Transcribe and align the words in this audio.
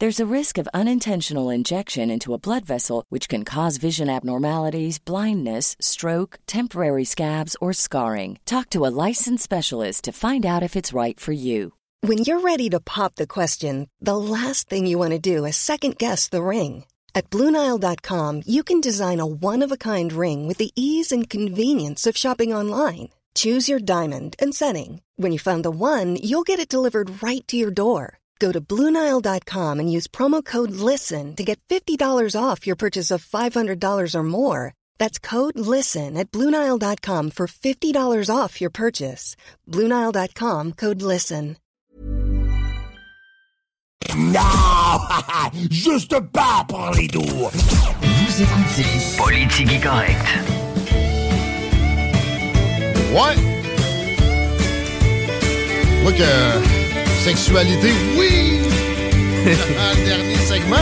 There's 0.00 0.18
a 0.18 0.26
risk 0.26 0.58
of 0.58 0.68
unintentional 0.74 1.50
injection 1.50 2.10
into 2.10 2.34
a 2.34 2.38
blood 2.38 2.64
vessel, 2.64 3.04
which 3.10 3.28
can 3.28 3.44
cause 3.44 3.76
vision 3.76 4.10
abnormalities, 4.10 4.98
blindness, 4.98 5.76
stroke, 5.80 6.40
temporary 6.48 7.04
scabs, 7.04 7.54
or 7.60 7.72
scarring. 7.72 8.38
Talk 8.44 8.70
to 8.70 8.86
a 8.86 8.94
licensed 9.06 9.44
specialist 9.44 10.04
to 10.04 10.12
find 10.12 10.44
out 10.44 10.64
if 10.64 10.74
it's 10.74 10.92
right 10.92 11.18
for 11.18 11.30
you. 11.30 11.74
When 12.00 12.18
you're 12.18 12.40
ready 12.40 12.68
to 12.70 12.80
pop 12.80 13.14
the 13.14 13.26
question, 13.26 13.88
the 14.00 14.16
last 14.16 14.68
thing 14.68 14.84
you 14.86 14.98
want 14.98 15.12
to 15.12 15.20
do 15.20 15.44
is 15.44 15.56
second 15.56 15.96
guess 15.96 16.28
the 16.28 16.42
ring. 16.42 16.86
At 17.14 17.30
Bluenile.com, 17.30 18.42
you 18.44 18.64
can 18.64 18.80
design 18.80 19.20
a 19.20 19.26
one 19.26 19.62
of 19.62 19.70
a 19.70 19.76
kind 19.76 20.12
ring 20.12 20.48
with 20.48 20.56
the 20.58 20.72
ease 20.74 21.12
and 21.12 21.30
convenience 21.30 22.04
of 22.04 22.16
shopping 22.16 22.52
online. 22.52 23.10
Choose 23.36 23.68
your 23.68 23.78
diamond 23.78 24.34
and 24.40 24.52
setting. 24.54 25.02
When 25.14 25.30
you 25.30 25.38
find 25.38 25.64
the 25.64 25.70
one, 25.70 26.16
you'll 26.16 26.42
get 26.42 26.58
it 26.58 26.68
delivered 26.68 27.22
right 27.22 27.46
to 27.46 27.56
your 27.56 27.70
door. 27.70 28.18
Go 28.38 28.52
to 28.52 28.60
Bluenile.com 28.60 29.80
and 29.80 29.90
use 29.90 30.06
promo 30.06 30.44
code 30.44 30.72
LISTEN 30.72 31.34
to 31.36 31.44
get 31.44 31.58
$50 31.68 32.36
off 32.40 32.66
your 32.66 32.76
purchase 32.76 33.10
of 33.10 33.24
$500 33.24 34.14
or 34.14 34.22
more. 34.22 34.74
That's 34.98 35.18
code 35.18 35.58
LISTEN 35.58 36.16
at 36.16 36.30
Bluenile.com 36.30 37.30
for 37.30 37.46
$50 37.46 38.30
off 38.34 38.60
your 38.60 38.70
purchase. 38.70 39.36
Bluenile.com 39.70 40.72
code 40.72 41.02
LISTEN. 41.02 41.56
Non 44.16 45.00
Juste 45.70 46.20
pas 46.32 46.64
pour 46.68 46.90
les 46.92 47.08
doux 47.08 47.20
Vous 47.20 48.42
écoutez 48.42 48.84
Politique 49.16 49.82
Correct. 49.82 50.26
Ouais. 53.12 53.36
Moi 56.02 56.12
que 56.12 56.73
sexualité, 57.24 57.90
oui. 58.18 58.60
le 59.46 60.04
dernier 60.04 60.36
segment. 60.46 60.76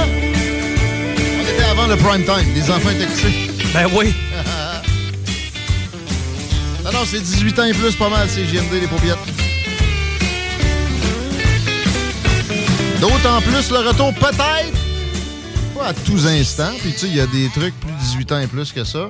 On 1.38 1.42
était 1.42 1.62
avant 1.62 1.86
le 1.86 1.94
prime 1.94 2.24
time. 2.24 2.52
Les 2.52 2.68
enfants 2.68 2.90
étaient 2.90 3.06
couchés. 3.06 3.48
Ben 3.72 3.86
oui. 3.94 4.12
non, 6.84 6.90
non, 6.90 7.04
c'est 7.06 7.20
18 7.20 7.58
ans 7.60 7.64
et 7.64 7.72
plus, 7.72 7.94
pas 7.94 8.08
mal, 8.08 8.28
c'est 8.28 8.42
GMD, 8.42 8.72
les 8.80 8.88
paupiètes. 8.88 9.18
D'autant 13.00 13.40
plus 13.42 13.70
le 13.70 13.88
retour, 13.88 14.12
peut-être, 14.14 14.76
pas 15.78 15.86
à 15.86 15.94
tous 15.94 16.26
instants. 16.26 16.72
Puis, 16.80 16.90
tu 16.90 16.98
sais, 16.98 17.06
il 17.06 17.14
y 17.14 17.20
a 17.20 17.28
des 17.28 17.50
trucs 17.50 17.78
plus 17.78 17.92
de 17.92 17.98
18 17.98 18.32
ans 18.32 18.40
et 18.40 18.48
plus 18.48 18.72
que 18.72 18.82
ça. 18.82 19.08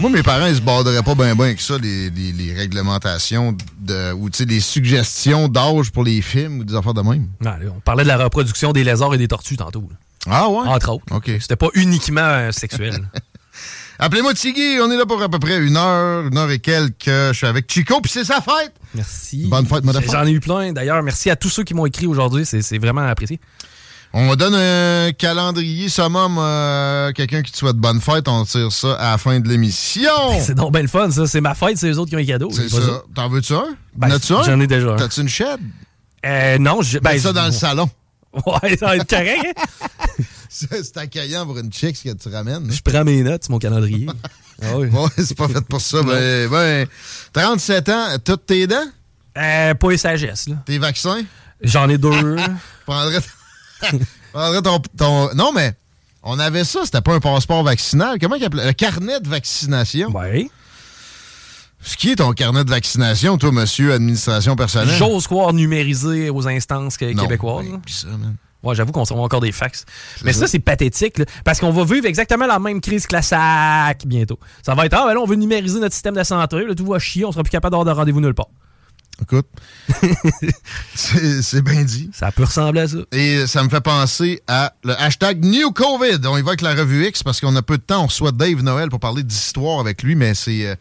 Moi, 0.00 0.10
mes 0.10 0.22
parents, 0.22 0.46
ils 0.46 0.54
se 0.54 0.60
borderaient 0.60 1.02
pas 1.02 1.16
bien 1.16 1.34
ben 1.34 1.46
avec 1.46 1.60
ça, 1.60 1.76
les, 1.76 2.08
les, 2.10 2.30
les 2.32 2.54
réglementations 2.54 3.56
de, 3.80 4.12
ou 4.12 4.28
les 4.46 4.60
suggestions 4.60 5.48
d'âge 5.48 5.90
pour 5.90 6.04
les 6.04 6.22
films 6.22 6.60
ou 6.60 6.64
des 6.64 6.76
affaires 6.76 6.94
de 6.94 7.02
même. 7.02 7.26
Non, 7.40 7.52
on 7.76 7.80
parlait 7.80 8.04
de 8.04 8.08
la 8.08 8.16
reproduction 8.16 8.72
des 8.72 8.84
lézards 8.84 9.14
et 9.14 9.18
des 9.18 9.26
tortues 9.26 9.56
tantôt. 9.56 9.88
là. 9.90 9.96
Ah 10.30 10.48
ouais? 10.48 10.68
Entre 10.68 10.90
autres. 10.90 11.04
OK. 11.10 11.30
C'était 11.40 11.56
pas 11.56 11.68
uniquement 11.74 12.20
euh, 12.20 12.52
sexuel. 12.52 13.08
Appelez-moi 13.98 14.34
Tiggy, 14.34 14.78
on 14.80 14.88
est 14.92 14.96
là 14.96 15.04
pour 15.04 15.20
à 15.20 15.28
peu 15.28 15.40
près 15.40 15.58
une 15.58 15.76
heure, 15.76 16.28
une 16.28 16.38
heure 16.38 16.50
et 16.52 16.60
quelques. 16.60 17.06
Je 17.06 17.32
suis 17.32 17.46
avec 17.48 17.70
Chico, 17.70 18.00
puis 18.00 18.12
c'est 18.12 18.24
sa 18.24 18.40
fête. 18.40 18.72
Merci. 18.94 19.46
Bonne 19.48 19.66
fête, 19.66 19.82
motherfucker. 19.84 20.12
J'en 20.12 20.26
ai 20.26 20.30
eu 20.30 20.38
plein. 20.38 20.72
D'ailleurs, 20.72 21.02
merci 21.02 21.30
à 21.30 21.34
tous 21.36 21.48
ceux 21.48 21.64
qui 21.64 21.74
m'ont 21.74 21.86
écrit 21.86 22.06
aujourd'hui. 22.06 22.46
C'est 22.46 22.78
vraiment 22.78 23.00
apprécié. 23.02 23.40
On 24.14 24.34
donne 24.36 24.54
un 24.54 25.12
calendrier 25.12 25.88
summum 25.88 26.38
à 26.38 27.10
quelqu'un 27.14 27.42
qui 27.42 27.52
te 27.52 27.58
souhaite 27.58 27.76
bonne 27.76 28.00
fête. 28.00 28.26
On 28.26 28.44
tire 28.44 28.72
ça 28.72 28.94
à 28.94 29.10
la 29.12 29.18
fin 29.18 29.38
de 29.38 29.48
l'émission. 29.48 30.10
C'est 30.40 30.54
donc 30.54 30.72
bien 30.72 30.82
le 30.82 30.88
fun, 30.88 31.10
ça. 31.10 31.26
C'est 31.26 31.40
ma 31.42 31.54
fête, 31.54 31.76
c'est 31.76 31.88
les 31.88 31.98
autres 31.98 32.08
qui 32.10 32.16
ont 32.16 32.20
un 32.20 32.24
cadeau. 32.24 32.50
C'est 32.50 32.70
pas 32.70 32.80
ça. 32.84 33.02
T'en 33.14 33.28
veux-tu 33.28 33.52
un? 33.52 33.76
Ben, 33.94 34.08
En 34.08 34.14
as-tu 34.16 34.32
un? 34.32 34.42
j'en 34.44 34.60
ai 34.60 34.66
déjà 34.66 34.92
un. 34.92 34.96
T'as-tu 34.96 35.20
une 35.20 35.28
shed? 35.28 35.60
Euh, 36.24 36.58
non, 36.58 36.80
je. 36.82 36.98
Ben, 36.98 37.18
ça 37.18 37.32
dans 37.32 37.46
le 37.46 37.52
salon. 37.52 37.88
Ouais, 38.46 38.76
ça 38.76 38.86
va 38.86 38.96
être 38.96 39.08
correct. 39.08 39.56
hein? 39.56 40.22
C'est 40.50 40.96
accueillant 40.98 41.46
pour 41.46 41.58
une 41.58 41.72
chick 41.72 42.00
que 42.02 42.12
tu 42.12 42.28
ramènes. 42.28 42.66
hein? 42.68 42.70
Je 42.70 42.80
prends 42.82 43.02
mes 43.02 43.22
notes, 43.22 43.48
mon 43.48 43.58
calendrier. 43.58 44.06
Ah 44.60 44.76
oui. 44.76 44.88
Ouais, 44.88 45.08
c'est 45.18 45.36
pas 45.38 45.46
fait 45.46 45.60
pour 45.60 45.80
ça. 45.80 46.02
Ben, 46.02 46.48
ben, 46.50 46.86
37 47.32 47.88
ans, 47.90 48.06
toutes 48.24 48.44
tes 48.44 48.66
dents? 48.66 48.74
Euh, 49.36 49.72
pas 49.74 49.90
les 49.92 49.96
sagesse, 49.96 50.48
là. 50.48 50.56
Tes 50.66 50.78
vaccins? 50.78 51.22
J'en 51.62 51.88
ai 51.88 51.96
deux. 51.96 52.36
Prendrais 52.84 53.20
ton, 54.62 54.78
ton- 54.96 55.34
Non, 55.34 55.52
mais 55.54 55.74
on 56.22 56.38
avait 56.38 56.64
ça, 56.64 56.80
c'était 56.84 57.00
pas 57.00 57.14
un 57.14 57.20
passeport 57.20 57.62
vaccinal. 57.62 58.18
Comment 58.20 58.34
il 58.36 58.44
appelait? 58.44 58.66
Le 58.66 58.72
carnet 58.72 59.20
de 59.20 59.28
vaccination. 59.28 60.10
Oui. 60.14 60.50
Ce 61.80 61.96
qui 61.96 62.10
est 62.10 62.16
ton 62.16 62.32
carnet 62.32 62.64
de 62.64 62.70
vaccination, 62.70 63.38
toi, 63.38 63.52
monsieur 63.52 63.92
administration 63.92 64.56
personnelle? 64.56 64.94
J'ose 64.96 65.26
croire 65.28 65.52
numérisé 65.52 66.28
aux 66.28 66.46
instances 66.48 67.00
Non, 67.00 67.22
québécoises. 67.22 67.66
ben, 67.68 67.80
ça, 67.86 68.08
man. 68.08 68.34
Ouais, 68.64 68.74
j'avoue 68.74 68.90
qu'on 68.90 69.04
s'envoie 69.04 69.24
encore 69.24 69.40
des 69.40 69.52
fax. 69.52 69.84
Mais 70.24 70.32
ça. 70.32 70.40
ça, 70.40 70.46
c'est 70.48 70.58
pathétique, 70.58 71.18
là, 71.18 71.24
parce 71.44 71.60
qu'on 71.60 71.70
va 71.70 71.84
vivre 71.84 72.06
exactement 72.06 72.44
la 72.46 72.58
même 72.58 72.80
crise 72.80 73.06
que 73.06 73.12
la 73.14 73.22
SAC 73.22 74.04
bientôt. 74.04 74.40
Ça 74.66 74.74
va 74.74 74.86
être, 74.86 74.94
ah, 74.94 75.04
ben 75.06 75.14
là, 75.14 75.20
on 75.20 75.26
veut 75.26 75.36
numériser 75.36 75.78
notre 75.78 75.94
système 75.94 76.16
de 76.16 76.24
santé, 76.24 76.64
là, 76.66 76.74
tout 76.74 76.84
va 76.84 76.98
chier, 76.98 77.24
on 77.24 77.30
sera 77.30 77.44
plus 77.44 77.50
capable 77.52 77.70
d'avoir 77.70 77.84
de 77.84 77.92
rendez-vous 77.96 78.20
nulle 78.20 78.34
part. 78.34 78.48
Écoute, 79.20 79.46
c'est 80.94 81.62
bien 81.62 81.82
dit. 81.82 82.08
Ça 82.12 82.30
peut 82.30 82.44
ressembler 82.44 82.82
à 82.82 82.88
ça. 82.88 82.98
Et 83.10 83.46
ça 83.48 83.64
me 83.64 83.68
fait 83.68 83.80
penser 83.80 84.42
à 84.46 84.72
le 84.84 84.94
hashtag 85.00 85.44
New 85.44 85.72
COVID. 85.72 86.20
On 86.24 86.38
y 86.38 86.42
va 86.42 86.50
avec 86.50 86.60
la 86.60 86.74
revue 86.74 87.06
X 87.06 87.24
parce 87.24 87.40
qu'on 87.40 87.54
a 87.56 87.62
peu 87.62 87.78
de 87.78 87.82
temps. 87.82 88.04
On 88.04 88.06
reçoit 88.06 88.30
Dave 88.30 88.62
Noël 88.62 88.88
pour 88.90 89.00
parler 89.00 89.24
d'histoire 89.24 89.80
avec 89.80 90.04
lui, 90.04 90.14
mais 90.14 90.34
c'est 90.34 90.66
euh, 90.66 90.76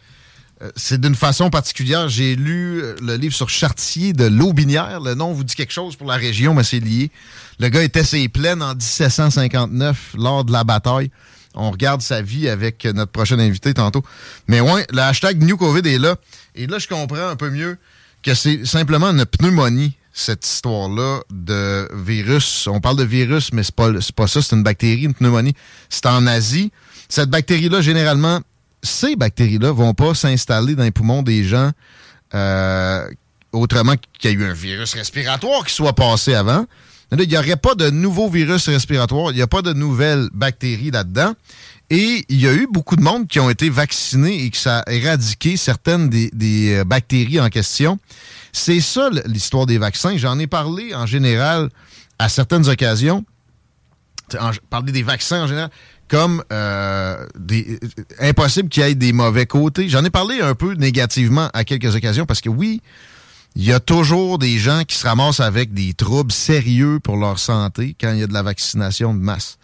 euh, 0.62 0.70
c'est 0.76 1.02
d'une 1.02 1.16
façon 1.16 1.50
particulière. 1.50 2.10
J'ai 2.10 2.36
lu 2.36 2.82
euh, 2.82 2.96
le 3.02 3.16
livre 3.16 3.34
sur 3.34 3.50
Chartier 3.50 4.14
de 4.14 4.26
l'Aubinière. 4.26 5.00
Le 5.00 5.16
nom 5.16 5.34
vous 5.34 5.44
dit 5.44 5.56
quelque 5.56 5.74
chose 5.74 5.96
pour 5.96 6.08
la 6.08 6.16
région, 6.16 6.54
mais 6.54 6.64
c'est 6.64 6.80
lié. 6.80 7.12
Le 7.60 7.70
gars 7.70 7.84
était 7.84 8.04
ses 8.04 8.30
plaines 8.30 8.62
en 8.62 8.76
1759 8.76 10.16
lors 10.16 10.46
de 10.46 10.52
la 10.52 10.64
bataille. 10.64 11.10
on 11.56 11.72
regarde 11.72 12.02
sa 12.02 12.22
vie 12.22 12.50
avec 12.50 12.86
notre 12.86 13.12
prochain 13.12 13.40
invité 13.40 13.74
tantôt. 13.74 14.04
Mais 14.48 14.62
ouais, 14.62 14.86
le 14.92 15.00
hashtag 15.00 15.42
New 15.44 15.58
COVID 15.58 15.88
est 15.88 15.98
là. 15.98 16.16
Et 16.54 16.68
là, 16.68 16.78
je 16.78 16.88
comprends 16.88 17.28
un 17.28 17.36
peu 17.36 17.50
mieux 17.50 17.78
que 18.28 18.34
c'est 18.34 18.66
simplement 18.66 19.08
une 19.08 19.26
pneumonie, 19.26 19.96
cette 20.12 20.46
histoire-là 20.46 21.22
de 21.32 21.88
virus. 21.96 22.68
On 22.68 22.82
parle 22.82 22.98
de 22.98 23.06
virus, 23.06 23.54
mais 23.54 23.64
c'est 23.64 23.74
pas, 23.74 23.90
pas 24.18 24.28
ça, 24.28 24.42
c'est 24.42 24.54
une 24.54 24.64
bactérie, 24.64 25.04
une 25.04 25.14
pneumonie. 25.14 25.54
C'est 25.88 26.08
en 26.08 26.28
Asie. 26.28 26.74
Cette 27.08 27.30
bactérie-là, 27.30 27.80
généralement, 27.80 28.42
ces 28.84 29.16
bactéries-là 29.16 29.72
vont 29.72 29.94
pas 29.94 30.14
s'installer 30.14 30.76
dans 30.76 30.84
les 30.84 30.92
poumons 30.92 31.24
des 31.24 31.46
gens 31.46 31.72
euh, 32.34 33.08
autrement 33.54 33.94
qu'il 34.20 34.32
y 34.32 34.34
a 34.34 34.38
eu 34.38 34.44
un 34.44 34.54
virus 34.54 34.94
respiratoire 34.94 35.66
qui 35.66 35.74
soit 35.74 35.94
passé 35.94 36.34
avant. 36.34 36.66
Il 37.14 37.26
n'y 37.30 37.38
aurait 37.38 37.56
pas 37.56 37.76
de 37.76 37.90
nouveaux 37.90 38.30
virus 38.30 38.68
respiratoires, 38.68 39.32
il 39.32 39.36
n'y 39.36 39.42
a 39.42 39.48
pas 39.48 39.62
de 39.62 39.72
nouvelles 39.72 40.28
bactéries 40.34 40.92
là-dedans. 40.92 41.34
Et 41.90 42.26
il 42.28 42.42
y 42.42 42.48
a 42.48 42.54
eu 42.54 42.68
beaucoup 42.70 42.98
de 42.98 43.02
monde 43.02 43.28
qui 43.28 43.40
ont 43.40 43.50
été 43.50 43.70
vaccinés 43.70 44.44
et 44.44 44.50
que 44.50 44.58
ça 44.58 44.80
a 44.80 44.92
éradiqué 44.92 45.56
certaines 45.56 46.10
des, 46.10 46.74
euh, 46.74 46.84
bactéries 46.84 47.40
en 47.40 47.50
question. 47.50 47.98
C'est 48.52 48.82
ça 48.82 49.10
l'histoire 49.26 49.66
des 49.66 49.78
vaccins. 49.78 50.18
J'en 50.18 50.38
ai 50.38 50.48
parlé 50.48 50.94
en 50.94 51.06
général 51.06 51.70
à 52.20 52.28
certaines 52.28 52.68
occasions. 52.68 53.24
En, 54.38 54.52
parler 54.70 54.92
des 54.92 55.04
vaccins 55.04 55.44
en 55.44 55.48
général 55.48 55.70
comme 56.10 56.44
euh, 56.52 57.26
des, 57.38 57.80
euh, 57.82 58.04
impossible 58.20 58.70
qu'il 58.70 58.84
y 58.84 58.86
ait 58.86 58.96
des 58.96 59.14
mauvais 59.14 59.46
côtés. 59.46 59.88
J'en 59.88 60.04
ai 60.04 60.10
parlé 60.10 60.42
un 60.42 60.56
peu 60.56 60.74
négativement 60.74 61.50
à 61.54 61.64
quelques 61.64 61.96
occasions 61.96 62.26
parce 62.26 62.42
que 62.42 62.50
oui, 62.50 62.82
il 63.56 63.64
y 63.64 63.72
a 63.72 63.80
toujours 63.80 64.38
des 64.38 64.58
gens 64.58 64.84
qui 64.84 64.96
se 64.98 65.08
ramassent 65.08 65.40
avec 65.40 65.74
des 65.74 65.94
troubles 65.94 66.32
sérieux 66.32 67.00
pour 67.02 67.18
leur 67.18 67.40
santé 67.40 67.96
quand 68.00 68.12
il 68.12 68.20
y 68.20 68.24
a 68.24 68.28
de 68.28 68.34
la 68.34 68.44
vaccination 68.44 69.14
de 69.14 69.20
masse. 69.20 69.58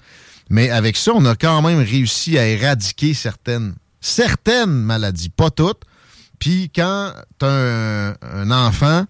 Mais 0.50 0.69
avec 0.69 0.98
ça, 0.98 1.12
on 1.16 1.25
a 1.25 1.36
quand 1.36 1.62
même 1.62 1.80
réussi 1.80 2.38
à 2.38 2.45
éradiquer 2.48 3.13
certaines, 3.13 3.75
certaines 4.01 4.72
maladies, 4.72 5.30
pas 5.30 5.50
toutes. 5.50 5.81
Puis 6.40 6.69
quand 6.75 7.13
tu 7.40 7.45
as 7.45 8.16
un, 8.22 8.51
enfant, 8.51 9.06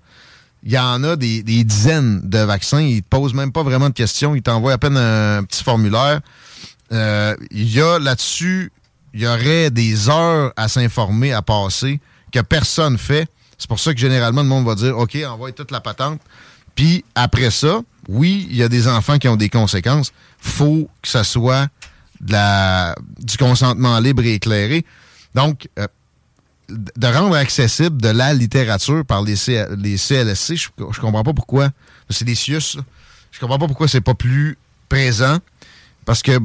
il 0.64 0.72
y 0.72 0.78
en 0.78 1.04
a 1.04 1.16
des, 1.16 1.42
dizaines 1.42 2.22
de 2.24 2.40
vaccins. 2.40 2.82
Ils 2.82 3.02
te 3.02 3.10
posent 3.10 3.34
même 3.34 3.52
pas 3.52 3.64
vraiment 3.64 3.90
de 3.90 3.94
questions. 3.94 4.36
Ils 4.36 4.44
t'envoient 4.44 4.74
à 4.74 4.78
peine 4.78 4.98
un 4.98 5.44
petit 5.44 5.64
formulaire. 5.64 6.22
Euh, 6.92 7.36
il 7.50 7.70
y 7.72 7.82
a 7.82 7.98
là-dessus, 7.98 8.72
il 9.14 9.22
y 9.22 9.28
aurait 9.28 9.72
des 9.72 10.10
heures 10.10 10.54
à 10.56 10.68
s'informer, 10.68 11.34
à 11.34 11.42
passer, 11.42 12.00
que 12.32 12.40
personne 12.42 12.98
fait. 12.98 13.28
C'est 13.58 13.68
pour 13.68 13.80
ça 13.80 13.94
que 13.94 14.00
généralement, 14.00 14.44
le 14.44 14.48
monde 14.48 14.66
va 14.66 14.76
dire 14.76 14.98
OK, 14.98 15.18
envoie 15.28 15.52
toute 15.52 15.72
la 15.72 15.82
patente. 15.82 16.22
Puis 16.76 17.04
après 17.16 17.52
ça, 17.52 17.82
oui, 18.08 18.48
il 18.50 18.58
y 18.58 18.64
a 18.64 18.70
des 18.70 18.88
enfants 18.88 19.18
qui 19.18 19.28
ont 19.28 19.36
des 19.36 19.50
conséquences. 19.50 20.12
Faut 20.44 20.90
que 21.02 21.08
ça 21.08 21.24
soit 21.24 21.68
du 22.20 23.38
consentement 23.38 24.00
libre 24.00 24.24
et 24.24 24.34
éclairé. 24.34 24.86
Donc, 25.36 25.68
euh, 25.80 25.88
de 26.70 27.08
rendre 27.08 27.36
accessible 27.36 28.02
de 28.02 28.10
la 28.10 28.34
littérature 28.34 29.06
par 29.06 29.22
les, 29.24 29.36
CLSC, 29.36 30.56
je, 30.56 30.70
je 30.92 31.00
comprends 31.00 31.24
pas 31.24 31.34
pourquoi. 31.34 31.70
C'est 32.10 32.26
des 32.26 32.36
CIUS. 32.36 32.78
Je 33.32 33.40
comprends 33.40 33.58
pas 33.58 33.68
pourquoi 33.68 33.88
c'est 33.88 34.02
pas 34.02 34.14
plus 34.14 34.58
présent. 34.90 35.40
Parce 36.06 36.22
que 36.22 36.40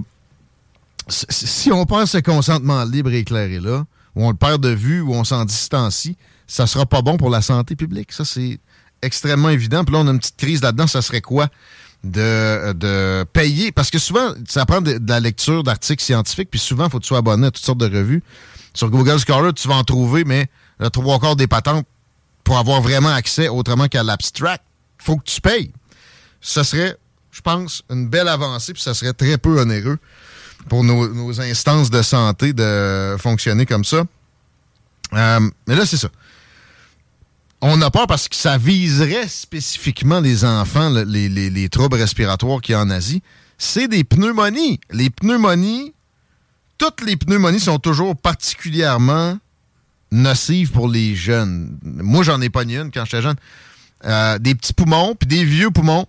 si 1.09 1.71
on 1.73 1.85
perd 1.87 2.07
ce 2.07 2.19
consentement 2.19 2.85
libre 2.85 3.11
et 3.11 3.19
éclairé 3.19 3.61
là, 3.61 3.85
ou 4.15 4.27
on 4.27 4.31
le 4.31 4.37
perd 4.37 4.63
de 4.63 4.71
vue, 4.71 5.01
ou 5.01 5.15
on 5.15 5.25
s'en 5.25 5.45
distancie, 5.45 6.17
ça 6.47 6.67
sera 6.67 6.87
pas 6.87 7.03
bon 7.03 7.17
pour 7.17 7.31
la 7.31 7.43
santé 7.43 7.77
publique. 7.77 8.13
Ça, 8.13 8.25
c'est 8.25 8.59
extrêmement 9.03 9.51
évident. 9.51 9.85
Puis 9.85 9.95
là, 9.95 10.01
on 10.01 10.09
a 10.09 10.11
une 10.11 10.19
petite 10.19 10.37
crise 10.37 10.63
là-dedans. 10.63 10.87
Ça 10.87 11.03
serait 11.03 11.21
quoi? 11.21 11.49
De, 12.05 12.73
de 12.75 13.25
payer. 13.33 13.73
Parce 13.73 13.91
que 13.91 13.99
souvent, 13.99 14.33
ça 14.49 14.65
prend 14.65 14.81
de, 14.81 15.01
la 15.05 15.19
lecture 15.19 15.65
d'articles 15.65 16.03
scientifiques, 16.03 16.49
puis 16.49 16.61
souvent, 16.61 16.87
il 16.87 16.91
faut 16.91 16.99
que 16.99 17.03
tu 17.03 17.09
sois 17.09 17.19
abonné 17.19 17.49
à 17.49 17.51
toutes 17.51 17.65
sortes 17.65 17.79
de 17.79 17.87
revues. 17.87 18.23
Sur 18.73 18.89
Google 18.91 19.19
Scholar, 19.19 19.53
tu 19.53 19.67
vas 19.67 19.75
en 19.75 19.85
trouver, 19.85 20.25
mais 20.25 20.47
le 20.79 20.91
trois 20.91 21.19
quarts 21.19 21.35
des 21.35 21.49
patentes 21.49 21.87
pour 22.45 22.57
avoir 22.57 22.81
vraiment 22.81 23.11
accès 23.11 23.49
autrement 23.49 23.89
qu'à 23.89 24.03
l'abstract, 24.03 24.63
faut 24.99 25.17
que 25.17 25.25
tu 25.25 25.41
payes. 25.41 25.73
Ce 26.41 26.63
serait, 26.63 26.97
je 27.31 27.41
pense, 27.41 27.83
une 27.91 28.09
belle 28.09 28.29
avancée, 28.29 28.73
puis 28.73 28.83
ça 28.83 28.95
serait 28.95 29.13
très 29.13 29.37
peu 29.37 29.61
onéreux 29.61 29.99
pour 30.69 30.85
nos, 30.85 31.41
instances 31.41 31.91
de 31.91 32.03
santé 32.03 32.53
de 32.53 33.17
fonctionner 33.19 33.67
comme 33.67 33.85
ça. 33.85 34.05
Euh, 35.15 35.41
mais 35.67 35.75
là, 35.75 35.87
c'est 35.87 35.97
ça. 35.97 36.09
On 37.61 37.83
a 37.83 37.91
peur 37.91 38.07
parce 38.07 38.29
que 38.29 38.37
ça 38.37 38.57
viserait 38.57 39.27
spécifiquement 39.27 40.21
les 40.21 40.45
enfants, 40.45 40.91
les, 40.91 41.69
troubles 41.69 41.97
respiratoires 41.97 42.61
qu'il 42.61 42.75
y 42.75 42.77
a 42.77 42.81
en 42.81 42.91
Asie. 42.91 43.23
C'est 43.59 43.89
des 43.89 44.05
pneumonies. 44.05 44.79
Les 44.93 45.11
pneumonies, 45.11 45.93
toutes 46.79 47.03
les 47.05 47.17
pneumonies 47.17 47.59
sont 47.59 47.81
toujours 47.81 48.15
particulièrement 48.17 49.39
nocives 50.13 50.71
pour 50.71 50.89
les 50.89 51.17
jeunes. 51.17 51.77
Moi, 51.83 52.23
j'en 52.23 52.41
ai 52.41 52.49
pas 52.49 52.63
une 52.63 52.93
quand 52.93 53.05
j'étais 53.05 53.23
jeune. 53.23 53.37
Euh, 54.05 54.39
des 54.39 54.55
petits 54.55 54.73
poumons, 54.73 55.17
puis 55.17 55.27
des 55.27 55.45
vieux 55.45 55.71
poumons 55.73 56.07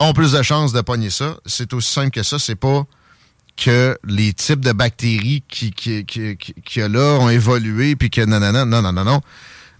ont 0.00 0.14
plus 0.14 0.32
de 0.32 0.42
chances 0.42 0.72
de 0.72 0.80
pogner 0.80 1.10
ça. 1.10 1.36
C'est 1.44 1.74
aussi 1.74 1.92
simple 1.92 2.10
que 2.10 2.22
ça. 2.22 2.38
C'est 2.38 2.54
pas 2.54 2.86
que 3.56 3.96
les 4.04 4.32
types 4.32 4.60
de 4.60 4.72
bactéries 4.72 5.44
qui, 5.46 5.70
qui, 5.72 6.04
qui, 6.06 6.36
qui, 6.36 6.80
a 6.80 6.88
là 6.88 7.18
ont 7.20 7.28
évolué, 7.28 7.94
puis 7.94 8.10
que 8.10 8.22
non, 8.22 8.40
non, 8.40 8.52
non, 8.52 8.66
non, 8.66 8.92
non, 8.92 9.04
non, 9.04 9.20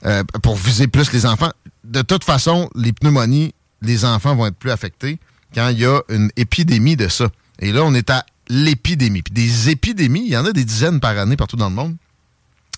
euh, 0.06 0.22
pour 0.42 0.56
viser 0.56 0.86
plus 0.86 1.12
les 1.12 1.24
enfants. 1.26 1.50
De 1.84 2.02
toute 2.02 2.24
façon, 2.24 2.68
les 2.74 2.92
pneumonies, 2.92 3.54
les 3.82 4.04
enfants 4.04 4.34
vont 4.34 4.46
être 4.46 4.56
plus 4.56 4.70
affectés 4.70 5.18
quand 5.54 5.68
il 5.68 5.78
y 5.78 5.86
a 5.86 6.00
une 6.08 6.30
épidémie 6.36 6.96
de 6.96 7.08
ça. 7.08 7.30
Et 7.60 7.72
là, 7.72 7.82
on 7.84 7.94
est 7.94 8.10
à 8.10 8.26
l'épidémie. 8.48 9.22
Puis 9.22 9.32
des 9.32 9.70
épidémies, 9.70 10.24
il 10.26 10.32
y 10.32 10.36
en 10.36 10.44
a 10.44 10.52
des 10.52 10.64
dizaines 10.64 11.00
par 11.00 11.16
année 11.18 11.36
partout 11.36 11.56
dans 11.56 11.70
le 11.70 11.74
monde. 11.74 11.96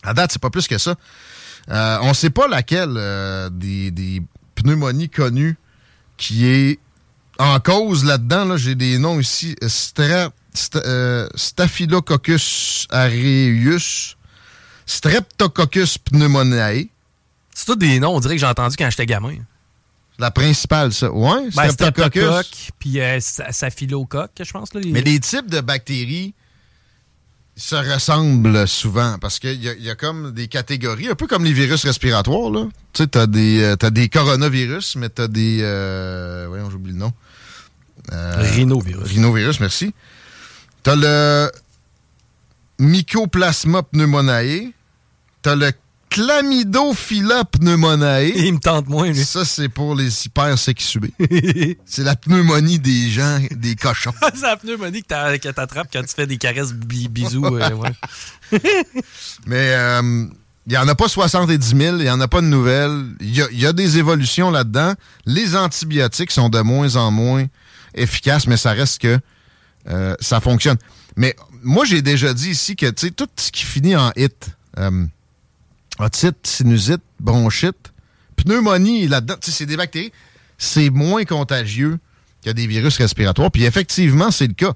À 0.02 0.14
date, 0.14 0.30
c'est 0.32 0.40
pas 0.40 0.50
plus 0.50 0.68
que 0.68 0.78
ça. 0.78 0.94
Euh, 1.68 1.98
on 2.02 2.10
ne 2.10 2.14
sait 2.14 2.30
pas 2.30 2.46
laquelle 2.46 2.94
euh, 2.96 3.50
des, 3.50 3.90
des, 3.90 4.22
pneumonies 4.54 5.08
connues 5.10 5.56
qui 6.16 6.46
est 6.46 6.78
en 7.38 7.58
cause 7.60 8.04
là-dedans. 8.04 8.44
Là, 8.44 8.56
J'ai 8.56 8.74
des 8.76 8.98
noms 8.98 9.18
ici. 9.20 9.56
Staphylococcus 11.34 12.86
aureus, 12.92 14.16
Streptococcus 14.86 15.98
pneumoniae. 15.98 16.88
C'est 17.56 17.64
tous 17.64 17.76
des 17.76 17.98
noms, 18.00 18.14
on 18.14 18.20
dirait 18.20 18.34
que 18.34 18.40
j'ai 18.40 18.46
entendu 18.46 18.76
quand 18.76 18.90
j'étais 18.90 19.06
gamin. 19.06 19.36
La 20.18 20.30
principale, 20.30 20.92
ça. 20.92 21.10
Ouais, 21.10 21.48
ben, 21.56 21.70
Streptococcus. 21.70 22.68
Puis 22.78 23.00
euh, 23.00 23.18
Staphylocoque, 23.18 24.32
je 24.38 24.52
pense. 24.52 24.74
Là, 24.74 24.82
Mais 24.84 25.00
les 25.00 25.18
types 25.20 25.50
de 25.50 25.62
bactéries 25.62 26.34
se 27.56 27.74
ressemblent 27.74 28.68
souvent 28.68 29.16
parce 29.18 29.38
qu'il 29.38 29.64
y, 29.64 29.88
a 29.88 29.94
comme 29.94 30.32
des 30.32 30.48
catégories, 30.48 31.08
un 31.08 31.14
peu 31.14 31.26
comme 31.26 31.44
les 31.44 31.54
virus 31.54 31.82
respiratoires. 31.86 32.50
Là. 32.50 32.68
Tu 32.92 33.04
sais, 33.04 33.06
t'as 33.06 33.26
des, 33.26 33.62
euh, 33.62 33.76
as 33.80 33.90
des 33.90 34.10
coronavirus, 34.10 34.96
mais 34.96 35.08
t'as 35.08 35.26
des... 35.26 35.60
Euh, 35.62 36.44
voyons, 36.50 36.68
j'oublie 36.68 36.92
le 36.92 36.98
nom. 36.98 37.12
rhinovirus. 38.10 39.08
Rhinovirus, 39.08 39.60
merci. 39.60 39.94
T'as 40.82 40.94
le 40.94 41.50
Mycoplasma 42.80 43.82
pneumoniae. 43.82 44.72
T'as 45.40 45.54
le 45.54 45.72
Chlamydophila 46.16 47.44
pneumoniae. 47.44 48.32
Il 48.34 48.54
me 48.54 48.58
tente 48.58 48.88
moins, 48.88 49.10
lui. 49.10 49.22
Ça, 49.22 49.44
c'est 49.44 49.68
pour 49.68 49.94
les 49.94 50.24
hypersexués. 50.24 51.12
c'est 51.84 52.04
la 52.04 52.16
pneumonie 52.16 52.78
des 52.78 53.10
gens, 53.10 53.38
des 53.50 53.76
cochons. 53.76 54.14
c'est 54.34 54.40
la 54.40 54.56
pneumonie 54.56 55.02
que 55.02 55.50
t'attrapes 55.50 55.88
quand 55.92 56.00
tu 56.00 56.14
fais 56.14 56.26
des 56.26 56.38
caresses 56.38 56.72
bisous. 56.72 57.44
Euh, 57.44 57.70
Mais 59.46 59.74
il 60.66 60.70
n'y 60.70 60.78
en 60.78 60.88
a 60.88 60.94
pas 60.94 61.06
70 61.06 61.76
000, 61.76 61.96
il 61.98 62.04
n'y 62.04 62.10
en 62.10 62.20
a 62.22 62.28
pas 62.28 62.40
de 62.40 62.46
nouvelles. 62.46 63.04
Il 63.20 63.36
y, 63.36 63.66
a 63.66 63.74
des 63.74 63.98
évolutions 63.98 64.50
là-dedans. 64.50 64.94
Les 65.26 65.54
antibiotiques 65.54 66.30
sont 66.30 66.48
de 66.48 66.60
moins 66.60 66.96
en 66.96 67.10
moins 67.10 67.44
efficaces, 67.94 68.46
mais 68.46 68.56
ça 68.56 68.72
reste 68.72 69.02
que 69.02 69.18
euh, 69.90 70.14
ça 70.20 70.40
fonctionne. 70.40 70.78
Mais 71.16 71.36
moi, 71.62 71.84
j'ai 71.84 72.00
déjà 72.00 72.32
dit 72.32 72.50
ici 72.50 72.74
que 72.74 72.88
tout 72.88 73.28
ce 73.36 73.52
qui 73.52 73.64
finit 73.66 73.96
en 73.96 74.12
hit, 74.16 74.48
euh, 74.78 75.04
otite, 75.98 76.46
sinusite, 76.46 77.02
bronchite, 77.20 77.92
pneumonie 78.36 79.08
là-dedans, 79.08 79.36
c'est 79.40 79.66
des 79.66 79.76
bactéries, 79.76 80.12
c'est 80.58 80.90
moins 80.90 81.24
contagieux 81.24 81.98
qu'il 82.40 82.48
y 82.48 82.50
a 82.50 82.54
des 82.54 82.66
virus 82.66 82.96
respiratoires. 82.98 83.50
Puis 83.50 83.64
effectivement, 83.64 84.30
c'est 84.30 84.46
le 84.46 84.54
cas. 84.54 84.74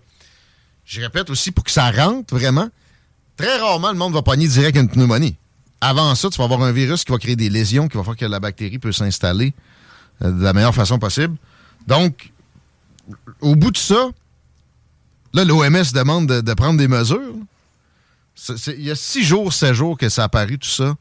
Je 0.84 1.00
répète 1.00 1.30
aussi, 1.30 1.52
pour 1.52 1.64
que 1.64 1.70
ça 1.70 1.90
rentre 1.90 2.34
vraiment, 2.34 2.68
très 3.36 3.58
rarement 3.58 3.92
le 3.92 3.98
monde 3.98 4.12
va 4.12 4.22
pogner 4.22 4.48
direct 4.48 4.76
une 4.76 4.88
pneumonie. 4.88 5.36
Avant 5.80 6.14
ça, 6.14 6.28
tu 6.30 6.38
vas 6.38 6.44
avoir 6.44 6.62
un 6.62 6.72
virus 6.72 7.04
qui 7.04 7.12
va 7.12 7.18
créer 7.18 7.36
des 7.36 7.48
lésions, 7.48 7.88
qui 7.88 7.96
va 7.96 8.04
faire 8.04 8.16
que 8.16 8.26
la 8.26 8.40
bactérie 8.40 8.78
peut 8.78 8.92
s'installer 8.92 9.54
euh, 10.22 10.30
de 10.30 10.42
la 10.42 10.52
meilleure 10.52 10.74
façon 10.74 10.98
possible. 10.98 11.36
Donc, 11.86 12.32
au 13.40 13.56
bout 13.56 13.70
de 13.70 13.78
ça, 13.78 14.10
Là, 15.32 15.44
l'OMS 15.44 15.92
demande 15.94 16.26
de, 16.26 16.54
prendre 16.54 16.78
des 16.78 16.88
mesures. 16.88 17.34
il 18.66 18.82
y 18.82 18.90
a 18.90 18.96
six 18.96 19.22
jours, 19.22 19.52
sept 19.52 19.74
jours 19.74 19.96
que 19.96 20.08
ça 20.08 20.22
a 20.22 20.24
apparu, 20.24 20.58
tout 20.58 20.68
ça. 20.68 20.96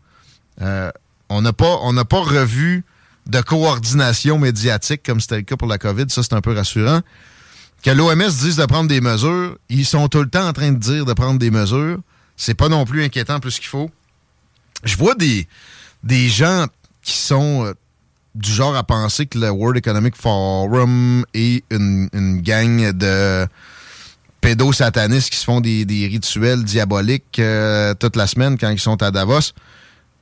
Euh, 0.61 0.91
on 1.29 1.41
n'a 1.41 1.53
pas, 1.53 1.77
pas 2.09 2.21
revu 2.21 2.83
de 3.27 3.41
coordination 3.41 4.39
médiatique 4.39 5.03
comme 5.05 5.21
c'était 5.21 5.37
le 5.37 5.41
cas 5.43 5.55
pour 5.55 5.67
la 5.67 5.77
COVID. 5.77 6.05
Ça, 6.09 6.23
c'est 6.23 6.33
un 6.33 6.41
peu 6.41 6.53
rassurant. 6.53 7.01
que 7.83 7.91
l'OMS 7.91 8.29
dise 8.29 8.57
de 8.57 8.65
prendre 8.65 8.89
des 8.89 9.01
mesures, 9.01 9.57
ils 9.69 9.85
sont 9.85 10.07
tout 10.07 10.21
le 10.21 10.29
temps 10.29 10.47
en 10.47 10.53
train 10.53 10.71
de 10.71 10.79
dire 10.79 11.05
de 11.05 11.13
prendre 11.13 11.39
des 11.39 11.51
mesures. 11.51 11.99
C'est 12.35 12.55
pas 12.55 12.69
non 12.69 12.85
plus 12.85 13.03
inquiétant 13.03 13.39
plus 13.39 13.59
qu'il 13.59 13.67
faut. 13.67 13.91
Je 14.83 14.95
vois 14.95 15.15
des, 15.15 15.47
des 16.03 16.29
gens 16.29 16.65
qui 17.01 17.13
sont 17.13 17.65
euh, 17.65 17.73
du 18.35 18.51
genre 18.51 18.75
à 18.75 18.83
penser 18.83 19.25
que 19.25 19.37
le 19.37 19.49
World 19.49 19.77
Economic 19.77 20.15
Forum 20.15 21.25
est 21.33 21.63
une, 21.69 22.41
gang 22.41 22.91
de 22.91 23.47
pédosatanistes 24.41 25.29
qui 25.29 25.37
se 25.37 25.43
font 25.43 25.59
des, 25.59 25.85
des 25.85 26.07
rituels 26.07 26.63
diaboliques 26.63 27.39
euh, 27.39 27.93
toute 27.93 28.15
la 28.15 28.27
semaine 28.27 28.57
quand 28.57 28.69
ils 28.69 28.79
sont 28.79 29.01
à 29.03 29.11
Davos, 29.11 29.51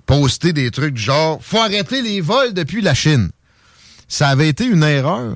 poster 0.07 0.53
des 0.53 0.71
trucs 0.71 0.95
du 0.95 1.01
genre 1.01 1.39
faut 1.43 1.59
arrêter 1.59 2.01
les 2.01 2.21
vols 2.21 2.53
depuis 2.53 2.81
la 2.81 2.95
Chine. 2.95 3.29
Ça 4.07 4.29
avait 4.29 4.49
été 4.49 4.65
une 4.65 4.83
erreur 4.83 5.35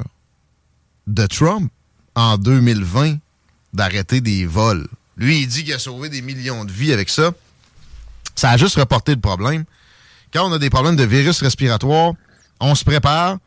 de 1.05 1.25
Trump 1.27 1.71
en 2.15 2.37
2020 2.37 3.17
d'arrêter 3.73 4.21
des 4.21 4.45
vols. 4.45 4.87
Lui, 5.17 5.41
il 5.41 5.47
dit 5.47 5.63
qu'il 5.63 5.73
a 5.73 5.79
sauvé 5.79 6.09
des 6.09 6.21
millions 6.21 6.65
de 6.65 6.71
vies 6.71 6.93
avec 6.93 7.09
ça. 7.09 7.31
Ça 8.35 8.51
a 8.51 8.57
juste 8.57 8.77
reporté 8.77 9.13
le 9.13 9.21
problème. 9.21 9.65
Quand 10.33 10.49
on 10.49 10.53
a 10.53 10.57
des 10.57 10.69
problèmes 10.69 10.95
de 10.95 11.03
virus 11.03 11.41
respiratoire, 11.41 12.13
on 12.61 12.73
se 12.73 12.85
prépare, 12.85 13.37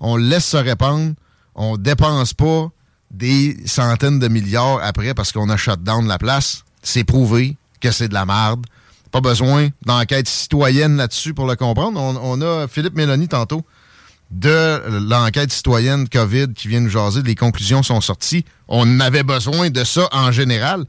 on 0.00 0.16
laisse 0.16 0.46
se 0.46 0.56
répandre, 0.56 1.14
on 1.54 1.76
dépense 1.76 2.32
pas 2.32 2.70
des 3.10 3.58
centaines 3.66 4.18
de 4.18 4.28
milliards 4.28 4.80
après 4.82 5.12
parce 5.12 5.30
qu'on 5.30 5.50
a 5.50 5.58
shut 5.58 5.82
down 5.82 6.08
la 6.08 6.18
place. 6.18 6.64
C'est 6.82 7.04
prouvé 7.04 7.58
que 7.80 7.90
c'est 7.90 8.08
de 8.08 8.14
la 8.14 8.24
merde. 8.24 8.64
Pas 9.10 9.20
besoin 9.20 9.68
d'enquête 9.84 10.28
citoyenne 10.28 10.96
là-dessus 10.96 11.34
pour 11.34 11.46
le 11.46 11.56
comprendre. 11.56 12.00
On, 12.00 12.40
a 12.40 12.68
Philippe 12.68 12.94
Mélanie 12.94 13.28
tantôt 13.28 13.62
de 14.30 14.80
l'enquête 15.08 15.52
citoyenne 15.52 16.08
COVID 16.08 16.54
qui 16.54 16.68
vient 16.68 16.80
nous 16.80 16.90
jaser. 16.90 17.22
Les 17.22 17.34
conclusions 17.34 17.82
sont 17.82 18.00
sorties. 18.00 18.44
On 18.68 19.00
avait 19.00 19.24
besoin 19.24 19.70
de 19.70 19.82
ça 19.82 20.08
en 20.12 20.30
général, 20.30 20.84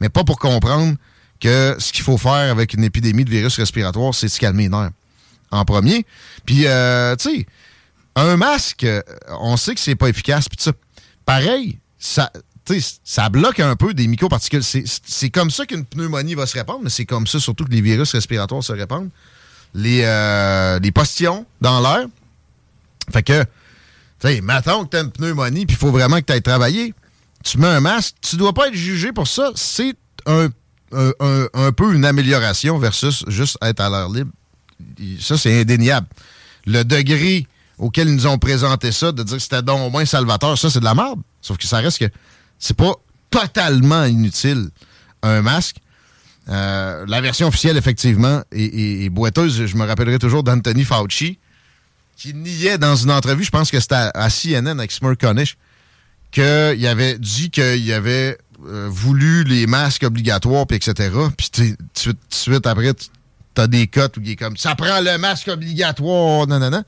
mais 0.00 0.10
pas 0.10 0.24
pour 0.24 0.38
comprendre 0.38 0.96
que 1.40 1.76
ce 1.78 1.92
qu'il 1.92 2.04
faut 2.04 2.18
faire 2.18 2.50
avec 2.50 2.74
une 2.74 2.84
épidémie 2.84 3.24
de 3.24 3.30
virus 3.30 3.58
respiratoire, 3.58 4.14
c'est 4.14 4.28
se 4.28 4.38
calmer 4.38 4.64
les 4.64 4.68
nerfs 4.68 4.90
en 5.50 5.64
premier. 5.64 6.04
Puis, 6.44 6.66
euh, 6.66 7.16
tu 7.16 7.30
sais, 7.30 7.46
un 8.16 8.36
masque, 8.36 8.86
on 9.28 9.56
sait 9.56 9.74
que 9.74 9.80
c'est 9.80 9.94
pas 9.94 10.08
efficace. 10.08 10.48
Puis 10.48 10.58
ça, 10.60 10.72
pareil, 11.24 11.78
ça, 11.98 12.30
ça 12.80 13.28
bloque 13.28 13.60
un 13.60 13.76
peu 13.76 13.94
des 13.94 14.06
microparticules. 14.06 14.62
C'est 14.62 15.30
comme 15.30 15.50
ça 15.50 15.66
qu'une 15.66 15.84
pneumonie 15.84 16.34
va 16.34 16.46
se 16.46 16.56
répandre, 16.56 16.80
mais 16.82 16.90
c'est 16.90 17.06
comme 17.06 17.26
ça 17.26 17.40
surtout 17.40 17.64
que 17.64 17.70
les 17.70 17.80
virus 17.80 18.12
respiratoires 18.12 18.62
se 18.62 18.72
répandent. 18.72 19.10
Les, 19.74 20.02
euh, 20.04 20.78
les 20.80 20.92
postillons 20.92 21.46
dans 21.60 21.80
l'air. 21.80 22.06
Fait 23.12 23.22
que, 23.22 23.42
tu 23.42 24.28
sais, 24.28 24.40
mettons 24.40 24.84
que 24.84 24.90
tu 24.90 24.96
as 24.96 25.00
une 25.00 25.10
pneumonie, 25.10 25.66
puis 25.66 25.74
il 25.74 25.78
faut 25.78 25.90
vraiment 25.90 26.16
que 26.16 26.26
tu 26.26 26.32
ailles 26.32 26.42
travailler. 26.42 26.94
Tu 27.42 27.58
mets 27.58 27.68
un 27.68 27.80
masque, 27.80 28.14
tu 28.20 28.36
dois 28.36 28.52
pas 28.52 28.68
être 28.68 28.74
jugé 28.74 29.12
pour 29.12 29.26
ça. 29.26 29.50
C'est 29.54 29.96
un, 30.26 30.48
un, 30.92 31.72
peu 31.72 31.94
une 31.94 32.04
amélioration 32.04 32.78
versus 32.78 33.24
juste 33.28 33.58
être 33.62 33.80
à 33.80 33.90
l'air 33.90 34.08
libre. 34.08 34.30
Ça, 35.20 35.38
c'est 35.38 35.60
indéniable. 35.60 36.06
Le 36.66 36.84
degré 36.84 37.46
auquel 37.78 38.08
ils 38.08 38.14
nous 38.14 38.26
ont 38.26 38.38
présenté 38.38 38.92
ça, 38.92 39.10
de 39.10 39.22
dire 39.22 39.36
que 39.36 39.42
c'était 39.42 39.62
donc 39.62 39.80
au 39.80 39.90
moins 39.90 40.04
salvateur, 40.04 40.56
ça, 40.56 40.70
c'est 40.70 40.80
de 40.80 40.84
la 40.84 40.94
merde. 40.94 41.20
Sauf 41.40 41.58
que 41.58 41.66
ça 41.66 41.78
reste 41.78 41.98
que 41.98 42.10
c'est 42.62 42.76
pas 42.76 42.94
totalement 43.28 44.04
inutile, 44.04 44.70
un 45.22 45.42
masque. 45.42 45.76
Euh, 46.48 47.04
la 47.08 47.20
version 47.20 47.48
officielle, 47.48 47.76
effectivement, 47.76 48.42
est, 48.52 49.08
boiteuse. 49.10 49.66
Je 49.66 49.76
me 49.76 49.84
rappellerai 49.84 50.20
toujours 50.20 50.44
d'Anthony 50.44 50.84
Fauci, 50.84 51.38
qui 52.16 52.34
niait 52.34 52.78
dans 52.78 52.94
une 52.94 53.10
entrevue, 53.10 53.42
je 53.42 53.50
pense 53.50 53.70
que 53.70 53.80
c'était 53.80 54.10
à, 54.14 54.28
CNN 54.30 54.78
avec 54.78 54.92
Smurk 54.92 55.20
Cornish, 55.20 55.56
qu'il 56.30 56.86
avait 56.86 57.18
dit 57.18 57.50
qu'il 57.50 57.92
avait 57.92 58.38
euh, 58.64 58.86
voulu 58.88 59.42
les 59.42 59.66
masques 59.66 60.04
obligatoires, 60.04 60.66
puis 60.68 60.76
etc. 60.76 61.10
Puis 61.36 61.50
tout 61.50 62.12
de 62.12 62.18
suite 62.30 62.66
après, 62.66 62.92
t'as 63.54 63.66
des 63.66 63.88
cotes 63.88 64.16
où 64.18 64.20
il 64.22 64.30
est 64.30 64.36
comme 64.36 64.56
«ça 64.56 64.76
prend 64.76 65.00
le 65.00 65.18
masque 65.18 65.48
obligatoire», 65.48 66.46
non. 66.48 66.84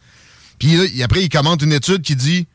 Puis 0.61 1.03
après, 1.03 1.25
il 1.25 1.29
commente 1.29 1.63
une 1.63 1.73
étude 1.73 2.03
qui 2.03 2.15
dit 2.15 2.47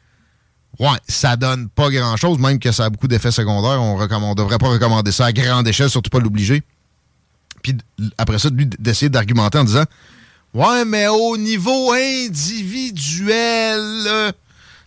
Ouais, 0.80 0.98
ça 1.08 1.36
donne 1.36 1.68
pas 1.70 1.90
grand-chose, 1.90 2.40
même 2.40 2.58
que 2.58 2.72
ça 2.72 2.86
a 2.86 2.90
beaucoup 2.90 3.10
d'effets 3.10 3.32
secondaires. 3.32 3.82
On 3.82 4.00
ne 4.00 4.34
devrait 4.34 4.58
pas 4.58 4.70
recommander 4.70 5.12
ça 5.12 5.26
à 5.26 5.34
grande 5.34 5.68
échelle, 5.68 5.90
surtout 5.90 6.10
pas 6.10 6.20
l'obliger. 6.20 6.64
Puis 7.62 7.76
après 8.18 8.40
ça, 8.40 8.50
lui, 8.50 8.66
d'essayer 8.66 9.10
d'argumenter 9.10 9.58
en 9.58 9.66
disant 9.66 9.84
Ouais, 10.54 10.86
mais 10.86 11.08
au 11.08 11.38
niveau 11.38 11.92
individuel, 11.92 13.34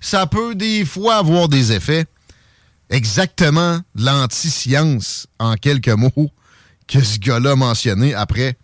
ça 0.01 0.27
peut 0.27 0.55
des 0.55 0.87
fois 0.87 1.17
avoir 1.17 1.49
des 1.49 1.73
effets. 1.73 2.07
Exactement 2.89 3.81
l'anti-science, 3.95 5.27
en 5.39 5.55
quelques 5.55 5.89
mots, 5.89 6.31
que 6.89 7.03
ce 7.03 7.19
gars-là 7.19 7.53
a 7.53 7.57
mentionné 7.57 8.15
après 8.15 8.57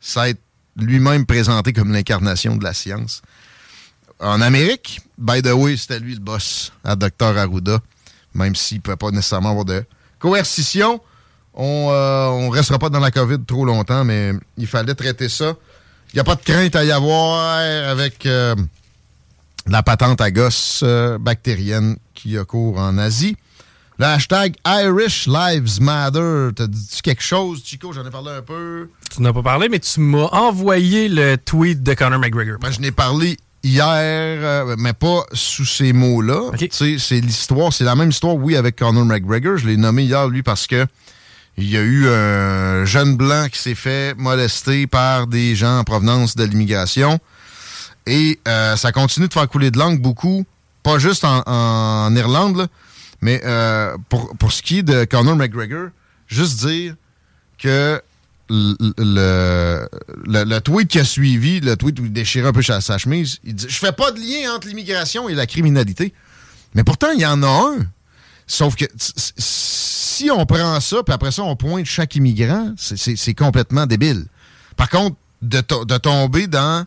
s'être 0.00 0.40
lui-même 0.76 1.26
présenté 1.26 1.72
comme 1.72 1.92
l'incarnation 1.92 2.56
de 2.56 2.64
la 2.64 2.74
science 2.74 3.22
en 4.20 4.40
Amérique. 4.40 5.00
By 5.18 5.42
the 5.42 5.52
way, 5.52 5.76
c'était 5.76 5.98
lui 5.98 6.14
le 6.14 6.20
boss 6.20 6.72
à 6.84 6.96
Dr. 6.96 7.36
Arruda, 7.36 7.80
même 8.34 8.54
s'il 8.54 8.78
ne 8.78 8.82
peut 8.82 8.96
pas 8.96 9.10
nécessairement 9.10 9.50
avoir 9.50 9.64
de 9.64 9.84
coercition. 10.18 11.00
On 11.54 11.88
ne 11.88 11.94
euh, 11.94 12.50
restera 12.50 12.78
pas 12.78 12.90
dans 12.90 13.00
la 13.00 13.10
COVID 13.10 13.44
trop 13.46 13.64
longtemps, 13.64 14.04
mais 14.04 14.32
il 14.58 14.66
fallait 14.66 14.94
traiter 14.94 15.28
ça. 15.28 15.54
Il 16.12 16.16
n'y 16.16 16.20
a 16.20 16.24
pas 16.24 16.36
de 16.36 16.42
crainte 16.42 16.76
à 16.76 16.84
y 16.84 16.92
avoir 16.92 17.58
avec 17.88 18.26
euh, 18.26 18.54
la 19.66 19.82
patente 19.82 20.20
à 20.20 20.30
gosse 20.30 20.80
euh, 20.82 21.18
bactérienne 21.18 21.96
qui 22.14 22.36
a 22.38 22.44
cours 22.44 22.78
en 22.78 22.98
Asie. 22.98 23.36
Le 23.98 24.04
hashtag 24.04 24.56
Irish 24.66 25.26
Lives 25.26 25.80
Matter. 25.80 26.50
T'as 26.54 26.66
dit 26.66 27.00
quelque 27.02 27.22
chose, 27.22 27.62
Chico? 27.64 27.94
J'en 27.94 28.04
ai 28.06 28.10
parlé 28.10 28.30
un 28.32 28.42
peu. 28.42 28.90
Tu 29.10 29.22
n'as 29.22 29.32
pas 29.32 29.42
parlé, 29.42 29.70
mais 29.70 29.78
tu 29.78 30.00
m'as 30.00 30.28
envoyé 30.32 31.08
le 31.08 31.36
tweet 31.36 31.82
de 31.82 31.94
Conor 31.94 32.18
McGregor. 32.18 32.58
Ben, 32.58 32.70
je 32.70 32.80
n'ai 32.80 32.92
parlé 32.92 33.38
hier, 33.66 33.86
euh, 33.92 34.76
mais 34.78 34.92
pas 34.92 35.24
sous 35.32 35.64
ces 35.64 35.92
mots-là. 35.92 36.52
C'est 36.70 37.20
l'histoire, 37.20 37.72
c'est 37.72 37.84
la 37.84 37.94
même 37.94 38.10
histoire, 38.10 38.36
oui, 38.36 38.56
avec 38.56 38.76
Conor 38.76 39.04
McGregor. 39.04 39.56
Je 39.56 39.66
l'ai 39.66 39.76
nommé 39.76 40.04
hier, 40.04 40.28
lui, 40.28 40.42
parce 40.42 40.66
que 40.66 40.86
il 41.58 41.70
y 41.70 41.76
a 41.76 41.80
eu 41.80 42.06
un 42.08 42.84
jeune 42.84 43.16
blanc 43.16 43.46
qui 43.50 43.58
s'est 43.58 43.74
fait 43.74 44.14
molester 44.16 44.86
par 44.86 45.26
des 45.26 45.54
gens 45.54 45.78
en 45.78 45.84
provenance 45.84 46.36
de 46.36 46.44
l'immigration. 46.44 47.18
Et 48.06 48.38
euh, 48.46 48.76
ça 48.76 48.92
continue 48.92 49.26
de 49.26 49.32
faire 49.32 49.48
couler 49.48 49.70
de 49.70 49.78
langue 49.78 50.00
beaucoup, 50.00 50.44
pas 50.82 50.98
juste 50.98 51.24
en, 51.24 52.14
Irlande, 52.14 52.68
mais 53.20 53.40
euh, 53.44 53.96
pour, 54.08 54.36
pour 54.36 54.52
ce 54.52 54.62
qui 54.62 54.78
est 54.78 54.82
de 54.82 55.04
Conor 55.04 55.34
McGregor, 55.34 55.88
juste 56.28 56.64
dire 56.66 56.94
que 57.58 58.00
le, 58.48 59.88
le, 60.26 60.58
tweet 60.60 60.88
qui 60.88 60.98
a 60.98 61.04
suivi, 61.04 61.60
le 61.60 61.76
tweet 61.76 61.98
où 62.00 62.04
il 62.04 62.12
déchirait 62.12 62.48
un 62.48 62.52
peu 62.52 62.62
sa, 62.62 62.80
chemise, 62.98 63.38
il 63.44 63.54
dit 63.54 63.66
Je 63.68 63.78
fais 63.78 63.92
pas 63.92 64.12
de 64.12 64.20
lien 64.20 64.54
entre 64.54 64.68
l'immigration 64.68 65.28
et 65.28 65.34
la 65.34 65.46
criminalité. 65.46 66.12
Mais 66.74 66.84
pourtant, 66.84 67.10
il 67.12 67.20
y 67.20 67.26
en 67.26 67.42
a 67.42 67.48
un. 67.48 67.86
Sauf 68.46 68.76
que 68.76 68.84
si 68.96 70.30
on 70.30 70.46
prend 70.46 70.80
ça, 70.80 71.02
puis 71.02 71.12
après 71.12 71.32
ça, 71.32 71.42
on 71.42 71.56
pointe 71.56 71.86
chaque 71.86 72.14
immigrant, 72.14 72.74
c'est 72.76 73.34
complètement 73.34 73.86
débile. 73.86 74.26
Par 74.76 74.88
contre, 74.88 75.16
de, 75.42 75.60
de 75.84 75.96
tomber 75.98 76.46
dans 76.46 76.86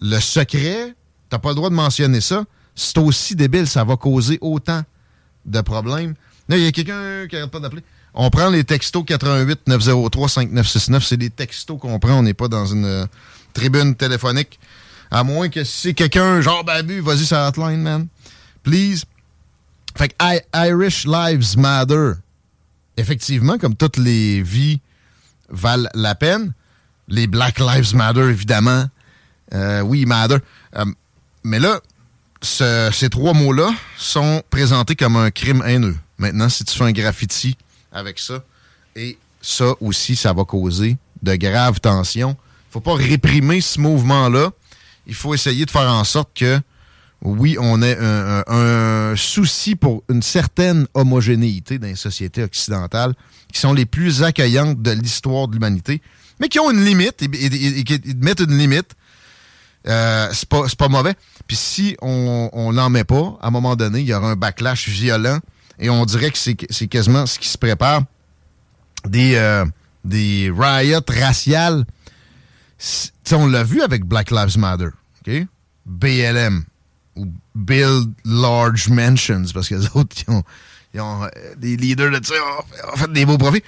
le 0.00 0.18
secret, 0.20 0.94
t'as 1.28 1.38
pas 1.38 1.50
le 1.50 1.56
droit 1.56 1.70
de 1.70 1.74
mentionner 1.74 2.20
ça, 2.20 2.44
c'est 2.74 2.98
aussi 2.98 3.34
débile, 3.34 3.66
ça 3.66 3.84
va 3.84 3.96
causer 3.96 4.38
autant 4.40 4.82
de 5.44 5.60
problèmes. 5.60 6.14
Là, 6.48 6.56
il 6.56 6.64
y 6.64 6.66
a 6.66 6.72
quelqu'un 6.72 7.26
qui 7.28 7.36
arrête 7.36 7.50
pas 7.50 7.60
d'appeler. 7.60 7.82
On 8.20 8.30
prend 8.30 8.50
les 8.50 8.64
textos 8.64 9.04
88 9.06 9.68
903 9.68 10.28
5969. 10.28 11.04
C'est 11.04 11.16
des 11.16 11.30
textos 11.30 11.78
qu'on 11.78 12.00
prend. 12.00 12.14
On 12.14 12.22
n'est 12.24 12.34
pas 12.34 12.48
dans 12.48 12.66
une 12.66 12.84
euh, 12.84 13.06
tribune 13.54 13.94
téléphonique. 13.94 14.58
À 15.08 15.22
moins 15.22 15.48
que 15.48 15.62
si 15.62 15.80
c'est 15.80 15.94
quelqu'un, 15.94 16.40
genre 16.40 16.64
Babu, 16.64 16.98
vas-y 16.98 17.24
sur 17.24 17.36
la 17.36 17.48
hotline, 17.48 17.80
man. 17.80 18.08
Please. 18.64 19.04
Fait 19.96 20.08
que 20.08 20.14
Irish 20.52 21.06
Lives 21.06 21.56
Matter. 21.56 22.14
Effectivement, 22.96 23.56
comme 23.56 23.76
toutes 23.76 23.98
les 23.98 24.42
vies 24.42 24.80
valent 25.48 25.88
la 25.94 26.16
peine. 26.16 26.54
Les 27.06 27.28
Black 27.28 27.60
Lives 27.60 27.94
Matter, 27.94 28.22
évidemment. 28.22 28.86
Euh, 29.54 29.80
oui, 29.82 30.06
matter. 30.06 30.38
Euh, 30.76 30.84
mais 31.44 31.60
là, 31.60 31.80
ces 32.42 33.08
trois 33.10 33.32
mots-là 33.32 33.70
sont 33.96 34.42
présentés 34.50 34.96
comme 34.96 35.16
un 35.16 35.30
crime 35.30 35.62
haineux. 35.64 35.96
Maintenant, 36.18 36.48
si 36.48 36.64
tu 36.64 36.76
fais 36.76 36.84
un 36.84 36.92
graffiti 36.92 37.56
avec 37.92 38.18
ça. 38.18 38.42
Et 38.96 39.18
ça 39.40 39.74
aussi, 39.80 40.16
ça 40.16 40.32
va 40.32 40.44
causer 40.44 40.96
de 41.22 41.34
graves 41.36 41.80
tensions. 41.80 42.30
Il 42.30 42.68
ne 42.68 42.72
faut 42.72 42.80
pas 42.80 42.94
réprimer 42.94 43.60
ce 43.60 43.80
mouvement-là. 43.80 44.50
Il 45.06 45.14
faut 45.14 45.34
essayer 45.34 45.64
de 45.64 45.70
faire 45.70 45.90
en 45.90 46.04
sorte 46.04 46.30
que, 46.34 46.60
oui, 47.22 47.56
on 47.58 47.82
ait 47.82 47.96
un, 47.98 49.14
souci 49.16 49.74
pour 49.74 50.04
une 50.10 50.22
certaine 50.22 50.86
homogénéité 50.94 51.78
dans 51.78 51.86
les 51.86 51.96
sociétés 51.96 52.42
occidentales 52.42 53.14
qui 53.52 53.58
sont 53.58 53.72
les 53.72 53.86
plus 53.86 54.22
accueillantes 54.22 54.82
de 54.82 54.90
l'histoire 54.90 55.48
de 55.48 55.54
l'humanité, 55.54 56.02
mais 56.40 56.48
qui 56.48 56.60
ont 56.60 56.70
une 56.70 56.84
limite 56.84 57.22
et, 57.22 57.84
qui 57.84 58.00
mettent 58.20 58.40
une 58.40 58.58
limite. 58.58 58.94
Euh, 59.86 60.28
c'est 60.32 60.48
pas, 60.48 60.66
pas 60.76 60.88
mauvais. 60.88 61.14
Puis 61.46 61.56
si 61.56 61.96
on 62.02 62.72
n'en 62.74 62.90
met 62.90 63.04
pas, 63.04 63.38
à 63.40 63.48
un 63.48 63.50
moment 63.50 63.74
donné, 63.74 64.00
il 64.00 64.06
y 64.06 64.12
aura 64.12 64.30
un 64.30 64.36
backlash 64.36 64.88
violent 64.88 65.38
Et 65.78 65.90
on 65.90 66.04
dirait 66.04 66.30
que 66.30 66.38
c'est 66.38 66.88
quasiment 66.88 67.26
ce 67.26 67.38
qui 67.38 67.48
se 67.48 67.58
prépare. 67.58 68.02
Des, 69.06 69.36
euh, 69.36 69.64
des 70.04 70.52
riots 70.54 71.00
raciales. 71.08 71.84
on 73.32 73.46
l'a 73.46 73.62
vu 73.62 73.82
avec 73.82 74.04
Black 74.04 74.30
Lives 74.30 74.58
Matter. 74.58 74.88
OK? 75.26 75.46
BLM. 75.86 76.64
Ou 77.16 77.26
Build 77.54 78.12
Large 78.24 78.88
Mansions. 78.88 79.44
Parce 79.54 79.68
que 79.68 79.76
les 79.76 79.86
autres, 79.94 80.16
ils 80.26 80.30
ont, 80.32 80.42
ils 80.94 81.00
ont 81.00 81.24
euh, 81.24 81.28
des 81.56 81.76
leaders 81.76 82.10
de 82.10 82.24
ça 82.24 82.34
ont 82.92 82.96
fait 82.96 83.12
des 83.12 83.24
beaux 83.24 83.38
profits. 83.38 83.62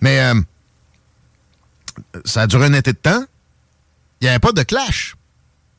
Mais 0.00 0.20
euh, 0.20 0.40
ça 2.24 2.42
a 2.42 2.46
duré 2.46 2.66
un 2.66 2.72
été 2.72 2.92
de 2.92 2.98
temps. 2.98 3.24
Il 4.20 4.24
n'y 4.24 4.28
avait 4.28 4.38
pas 4.38 4.52
de 4.52 4.62
clash. 4.62 5.16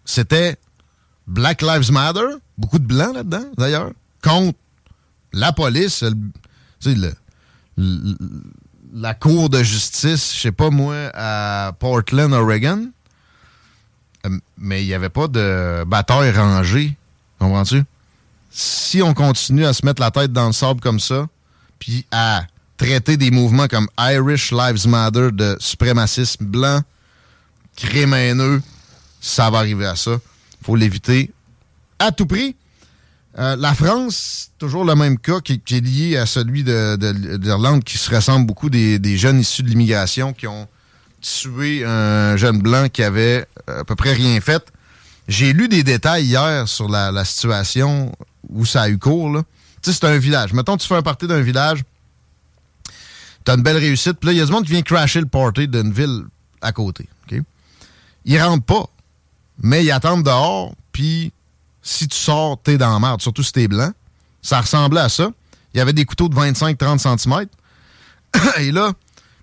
C'était 0.06 0.56
Black 1.28 1.62
Lives 1.62 1.92
Matter, 1.92 2.38
beaucoup 2.58 2.80
de 2.80 2.86
blancs 2.86 3.16
là-dedans, 3.16 3.46
d'ailleurs, 3.58 3.92
contre 4.22 4.58
la 5.36 5.52
police, 5.52 6.04
la 8.94 9.14
cour 9.14 9.50
de 9.50 9.62
justice, 9.62 10.34
je 10.34 10.40
sais 10.40 10.52
pas 10.52 10.70
moi, 10.70 11.12
à 11.14 11.74
Portland, 11.78 12.34
Oregon. 12.34 12.90
Euh, 14.26 14.40
mais 14.58 14.84
il 14.84 14.88
n'y 14.88 14.94
avait 14.94 15.10
pas 15.10 15.28
de 15.28 15.84
bataille 15.86 16.32
rangée. 16.32 16.98
Comprends-tu? 17.38 17.84
Si 18.50 19.02
on 19.02 19.14
continue 19.14 19.66
à 19.66 19.74
se 19.74 19.86
mettre 19.86 20.02
la 20.02 20.12
tête 20.12 20.32
dans 20.32 20.48
le 20.48 20.54
sable 20.54 20.80
comme 20.80 21.02
ça, 21.02 21.28
puis 21.78 22.06
à 22.12 22.46
traiter 22.78 23.18
des 23.18 23.30
mouvements 23.30 23.68
comme 23.68 23.88
Irish 24.00 24.52
Lives 24.52 24.88
Matter 24.88 25.30
de 25.34 25.58
suprémacisme 25.60 26.46
blanc, 26.46 26.82
crémineux, 27.76 28.62
ça 29.20 29.50
va 29.50 29.60
arriver 29.60 29.86
à 29.86 29.98
ça. 29.98 30.18
faut 30.64 30.78
l'éviter 30.78 31.32
à 32.00 32.12
tout 32.12 32.26
prix. 32.26 32.56
Euh, 33.38 33.56
la 33.58 33.74
France, 33.74 34.52
toujours 34.58 34.86
le 34.86 34.96
même 34.96 35.18
cas 35.20 35.42
qui, 35.42 35.54
est 35.54 35.82
lié 35.82 36.18
à 36.18 36.26
celui 36.26 36.64
d'Irlande, 36.64 37.84
qui 37.84 37.98
se 37.98 38.14
ressemble 38.14 38.46
beaucoup 38.46 38.70
des, 38.70 39.18
jeunes 39.18 39.42
issus 39.42 39.64
de 39.64 39.70
l'immigration 39.70 40.32
qui 40.32 40.48
ont 40.48 40.68
tué 41.22 41.84
un 41.84 42.38
jeune 42.38 42.60
blanc 42.60 42.88
qui 42.88 43.04
avait 43.04 43.46
à 43.68 43.84
peu 43.84 43.96
près 43.96 44.14
rien 44.14 44.40
fait. 44.40 44.64
J'ai 45.28 45.54
lu 45.54 45.68
des 45.68 45.84
détails 45.84 46.26
hier 46.26 46.68
sur 46.68 46.88
la, 46.88 47.26
situation 47.26 48.14
où 48.50 48.66
ça 48.66 48.84
a 48.84 48.90
eu 48.90 48.98
cours. 48.98 49.44
Tu 49.82 49.92
sais, 49.92 49.98
c'est 50.00 50.08
un 50.08 50.18
village. 50.18 50.54
Mettons, 50.54 50.78
tu 50.78 50.88
fais 50.88 50.96
un 50.96 51.02
party 51.02 51.28
d'un 51.28 51.42
village, 51.42 51.84
tu 53.44 53.52
as 53.52 53.56
une 53.56 53.64
belle 53.64 53.78
réussite, 53.78 54.14
puis 54.14 54.28
là, 54.28 54.34
il 54.34 54.38
y 54.38 54.42
a 54.42 54.46
du 54.46 54.52
monde 54.52 54.64
qui 54.64 54.72
vient 54.72 54.82
crasher 54.82 55.20
le 55.20 55.26
party 55.26 55.68
d'une 55.68 55.92
ville 55.92 56.24
à 56.62 56.72
côté. 56.72 57.10
OK? 57.26 57.42
Ils 58.24 58.42
rentrent 58.42 58.66
pas, 58.66 58.86
mais 59.62 59.84
ils 59.84 59.92
attendent 59.92 60.24
dehors, 60.24 60.74
puis 60.92 61.34
si 61.86 62.08
tu 62.08 62.18
sors, 62.18 62.60
t'es 62.62 62.78
dans 62.80 62.92
la 62.92 63.00
merde, 63.00 63.22
surtout 63.22 63.44
si 63.44 63.52
t'es 63.52 63.68
blanc. 63.68 63.92
Ça 64.42 64.60
ressemblait 64.60 65.02
à 65.02 65.10
ça. 65.10 65.30
Il 65.74 65.78
y 65.78 65.82
avait 65.82 65.94
des 65.94 66.04
couteaux 66.04 66.28
de 66.28 66.36
25-30 66.36 67.20
cm. 67.20 67.46
Et 68.58 68.72
là, 68.72 68.92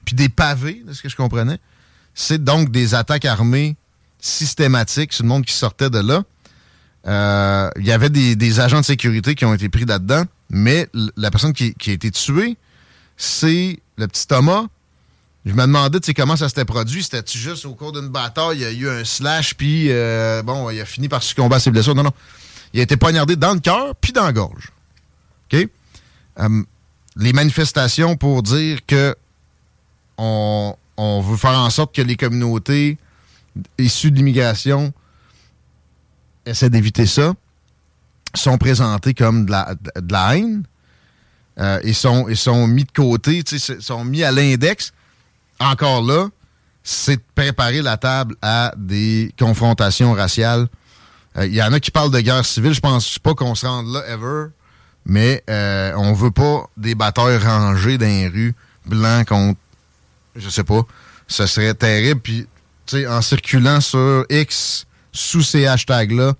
puis 0.05 0.17
des 0.17 0.29
pavés, 0.29 0.83
de 0.85 0.93
ce 0.93 1.01
que 1.01 1.09
je 1.09 1.15
comprenais. 1.15 1.59
C'est 2.15 2.43
donc 2.43 2.73
des 2.73 2.95
attaques 2.95 3.25
armées 3.25 3.77
systématiques 4.19 5.13
sur 5.13 5.23
le 5.23 5.29
monde 5.29 5.47
qui 5.47 5.55
sortait 5.55 5.89
de 5.89 6.01
là. 6.01 6.25
Euh, 7.07 7.71
il 7.79 7.87
y 7.87 7.93
avait 7.93 8.11
des, 8.11 8.61
agents 8.61 8.81
de 8.81 8.85
sécurité 8.85 9.37
qui 9.37 9.45
ont 9.45 9.55
été 9.55 9.69
pris 9.69 9.85
là-dedans, 9.85 10.25
mais 10.51 10.89
la 11.17 11.31
personne 11.31 11.53
qui, 11.53 11.75
qui 11.75 11.91
a 11.91 11.93
été 11.93 12.11
tuée, 12.11 12.57
c'est 13.17 13.81
le 13.97 14.09
petit 14.09 14.27
Thomas, 14.27 14.67
je 15.45 15.53
me 15.53 15.63
demandais, 15.63 15.99
comment 16.15 16.37
ça 16.37 16.49
s'était 16.49 16.65
produit. 16.65 17.03
C'était-tu 17.03 17.37
juste 17.37 17.65
au 17.65 17.75
cours 17.75 17.93
d'une 17.93 18.09
bataille, 18.09 18.59
il 18.59 18.63
y 18.63 18.65
a 18.65 18.71
eu 18.71 18.89
un 18.89 19.05
slash, 19.05 19.55
puis 19.55 19.91
euh, 19.91 20.43
bon, 20.43 20.71
il 20.71 20.81
a 20.81 20.85
fini 20.85 21.09
par 21.09 21.23
succomber 21.23 21.57
à 21.57 21.61
ses 21.61 21.71
blessures. 21.71 21.95
Non, 21.95 22.05
non. 22.05 22.13
Il 22.73 22.81
a 22.81 22.85
été 22.85 22.97
poignardé 22.97 23.35
dans 23.35 23.53
le 23.53 23.61
cœur, 23.61 23.95
puis 23.97 24.13
dans 24.13 24.25
la 24.25 24.33
gorge. 24.33 24.71
OK? 25.53 25.69
Hum, 26.39 26.65
les 27.17 27.33
manifestations 27.33 28.17
pour 28.17 28.43
dire 28.43 28.87
que 28.87 29.15
on, 30.17 30.77
veut 30.99 31.37
faire 31.37 31.59
en 31.59 31.71
sorte 31.71 31.95
que 31.95 32.03
les 32.03 32.17
communautés 32.17 32.97
issues 33.79 34.13
de 34.13 34.17
l'immigration 34.17 34.93
essaient 36.47 36.71
d'éviter 36.71 37.07
ça, 37.07 37.35
sont 38.35 38.57
présentées 38.57 39.13
comme 39.13 39.47
de 39.47 39.51
la, 39.51 39.75
de 39.75 40.13
la 40.13 40.37
haine. 40.37 40.63
Euh, 41.59 41.81
et 41.83 41.93
sont, 41.93 42.29
ils 42.29 42.37
sont 42.37 42.67
mis 42.67 42.85
de 42.85 42.93
côté, 42.93 43.43
sont 43.47 44.05
mis 44.05 44.23
à 44.23 44.31
l'index 44.31 44.93
encore 45.63 46.03
là, 46.03 46.29
c'est 46.83 47.17
de 47.17 47.23
préparer 47.35 47.83
la 47.83 47.97
table 47.97 48.35
à 48.43 48.73
des 48.77 49.33
confrontations 49.39 50.13
raciales. 50.13 50.69
Il 51.37 51.43
euh, 51.43 51.47
y 51.47 51.63
en 51.63 51.73
a 51.73 51.81
qui 51.81 51.91
parlent 51.91 52.11
de 52.11 52.21
guerre 52.21 52.45
civile. 52.45 52.75
Je 52.75 52.81
pense 52.81 53.19
pas 53.19 53.35
qu'on 53.35 53.55
se 53.55 53.67
rende 53.67 53.93
là 53.93 54.03
ever. 54.09 54.49
Mais 55.05 55.43
euh, 55.51 55.93
on 55.97 56.13
veut 56.13 56.31
pas 56.31 56.67
des 56.77 56.95
batailles 56.95 57.39
rangées 57.39 57.99
dans 57.99 58.07
les 58.07 58.29
rues, 58.29 58.55
blancs 58.87 59.29
contre. 59.29 59.59
Je 60.37 60.49
sais 60.49 60.65
pas. 60.65 60.83
Ce 61.27 61.47
serait 61.47 61.75
terrible. 61.75 62.21
Puis, 62.21 62.47
tu 62.87 62.99
sais, 62.99 63.07
en 63.07 63.23
circulant 63.23 63.81
sur 63.81 64.25
X, 64.31 64.87
sous 65.13 65.43
ces 65.43 65.67
hashtags-là, 65.67 66.35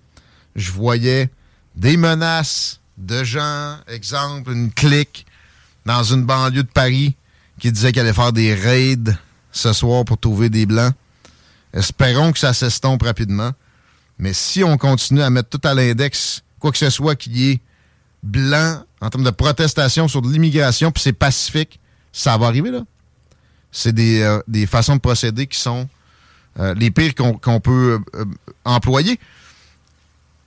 je 0.55 0.71
voyais 0.71 1.31
des 1.75 1.97
menaces 1.97 2.81
de 2.99 3.25
gens, 3.25 3.77
exemple, 3.89 4.53
une 4.53 4.71
clique 4.71 5.27
dans 5.87 6.03
une 6.03 6.25
banlieue 6.25 6.63
de 6.63 6.69
Paris 6.69 7.17
qui 7.63 7.71
disait 7.71 7.93
qu'elle 7.93 8.07
allait 8.07 8.13
faire 8.13 8.33
des 8.33 8.55
raids 8.55 9.15
ce 9.53 9.73
soir 9.73 10.05
pour 10.05 10.19
trouver 10.19 10.51
des 10.51 10.67
blancs. 10.67 10.93
Espérons 11.73 12.33
que 12.33 12.41
ça 12.41 12.53
s'estompe 12.53 13.05
rapidement. 13.05 13.53
Mais 14.19 14.33
si 14.33 14.65
on 14.65 14.77
continue 14.77 15.23
à 15.23 15.31
mettre 15.31 15.49
tout 15.49 15.61
à 15.69 15.73
l'index, 15.73 16.43
quoi 16.59 16.73
que 16.73 16.79
ce 16.79 16.91
soit 16.91 17.15
qui 17.15 17.51
est 17.51 17.61
blanc 18.25 18.83
en 19.01 19.11
termes 19.11 19.23
de 19.23 19.31
protestation 19.31 20.09
sur 20.09 20.23
de 20.23 20.29
l'immigration, 20.33 20.91
puis 20.91 21.05
c'est 21.05 21.13
pacifique, 21.13 21.79
ça 22.13 22.37
va 22.37 22.49
arriver 22.49 22.73
là. 22.73 22.83
C'est 23.71 23.93
des, 23.93 24.23
euh, 24.23 24.67
façons 24.67 24.97
de 24.97 25.01
procéder 25.01 25.47
qui 25.47 25.61
sont 25.61 25.89
euh, 26.59 26.75
les 26.75 26.91
pires 26.91 27.15
qu'on 27.15 27.61
peut 27.61 28.01
euh, 28.17 28.25
employer. 28.65 29.21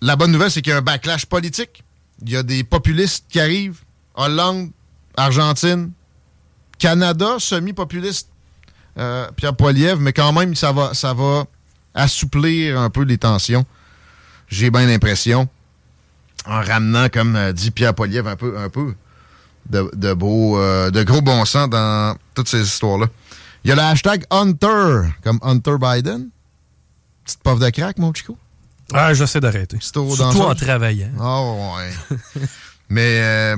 La 0.02 0.18
bonne 0.18 0.34
nouvelle, 0.34 0.52
c'est 0.52 0.62
qu'il 0.62 0.72
y 0.72 0.74
a 0.74 0.80
un 0.80 0.82
backlash 0.82 1.28
politique. 1.28 1.82
Il 2.24 2.30
y 2.30 2.36
a 2.36 2.44
des 2.44 2.66
populistes 2.66 3.24
qui 3.30 3.40
arrivent. 3.40 3.80
Hollande, 4.16 4.72
Argentine, 5.16 5.94
Canada, 6.80 7.36
semi-populiste, 7.40 8.30
euh, 8.98 9.28
Pierre 9.36 9.56
Poilievre, 9.56 10.00
mais 10.00 10.14
quand 10.14 10.32
même, 10.34 10.56
ça 10.56 10.72
va, 10.72 10.94
ça 10.94 11.14
va 11.14 11.46
assouplir 11.94 12.80
un 12.80 12.90
peu 12.90 13.04
les 13.04 13.18
tensions. 13.18 13.66
J'ai 14.48 14.70
bien 14.70 14.86
l'impression. 14.86 15.48
En 16.46 16.62
ramenant, 16.62 17.10
comme 17.10 17.36
euh, 17.36 17.52
dit 17.52 17.72
Pierre 17.72 17.94
Poilievre, 17.94 18.30
un 18.30 18.36
peu, 18.36 18.58
un 18.58 18.70
peu 18.70 18.94
de, 19.70 20.14
beau, 20.14 20.60
euh, 20.60 20.92
de 20.92 21.04
gros 21.04 21.22
bon 21.22 21.44
sens 21.46 21.70
dans 21.70 22.16
toutes 22.36 22.48
ces 22.48 22.62
histoires-là. 22.62 23.08
Il 23.64 23.70
y 23.70 23.72
a 23.72 23.76
le 23.76 23.82
hashtag 23.82 24.26
Hunter, 24.30 25.10
comme 25.24 25.40
Hunter 25.42 25.76
Biden. 25.82 26.30
Petite 27.24 27.42
puff 27.42 27.60
de 27.60 27.70
crack, 27.72 27.98
mon 27.98 28.14
chico. 28.14 28.38
Ah, 28.94 29.16
j'essaie 29.16 29.40
d'arrêter. 29.40 29.78
Surtout 29.82 30.22
en 30.22 30.54
travaillant. 30.54 31.10
Oh, 31.20 31.74
ouais. 31.76 32.42
Mais 32.90 33.56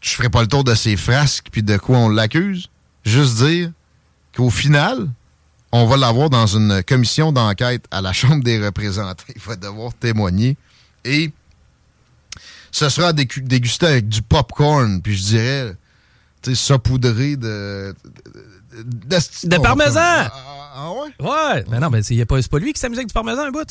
je 0.00 0.10
ferai 0.10 0.30
pas 0.30 0.40
le 0.42 0.48
tour 0.48 0.64
de 0.64 0.74
ces 0.74 0.96
frasques 0.96 1.48
puis 1.50 1.62
de 1.62 1.76
quoi 1.76 1.98
on 1.98 2.08
l'accuse. 2.08 2.68
Juste 3.04 3.36
dire 3.36 3.70
qu'au 4.36 4.50
final, 4.50 5.08
on 5.72 5.86
va 5.86 5.96
l'avoir 5.96 6.30
dans 6.30 6.46
une 6.46 6.82
commission 6.82 7.32
d'enquête 7.32 7.84
à 7.90 8.00
la 8.00 8.12
Chambre 8.12 8.42
des 8.42 8.64
représentants. 8.64 9.24
Il 9.34 9.40
va 9.40 9.56
devoir 9.56 9.94
témoigner. 9.94 10.56
Et 11.04 11.32
ce 12.72 12.88
sera 12.88 13.12
dégusté 13.12 13.86
avec 13.86 14.08
du 14.08 14.22
popcorn, 14.22 15.00
puis 15.02 15.16
je 15.16 15.22
dirais, 15.24 15.76
tu 16.42 16.50
sais, 16.50 16.56
saupoudré 16.56 17.36
de... 17.36 17.94
De, 18.72 19.48
de, 19.48 19.56
parmesan! 19.56 20.00
Ah, 20.00 20.32
ah, 20.32 20.72
ah, 20.76 20.92
ouais? 20.92 21.26
Ouais! 21.26 21.64
Mais 21.68 21.80
non, 21.80 21.90
mais 21.90 22.04
c'est 22.04 22.24
pas, 22.24 22.40
pas 22.40 22.58
lui 22.60 22.72
qui 22.72 22.78
s'amusait 22.78 23.00
avec 23.00 23.08
du 23.08 23.12
parmesan 23.12 23.42
un 23.42 23.50
bout? 23.50 23.66